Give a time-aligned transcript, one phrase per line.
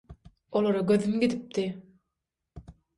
[0.51, 1.81] Olara gözüm gidipdi.